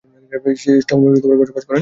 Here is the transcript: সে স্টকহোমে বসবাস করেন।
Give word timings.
সে 0.55 0.71
স্টকহোমে 0.83 1.09
বসবাস 1.41 1.63
করেন। 1.65 1.79